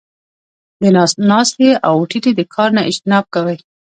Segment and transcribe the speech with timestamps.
[0.81, 0.83] د
[1.29, 3.55] ناستې او د ټيټې د کار نۀ اجتناب کوي-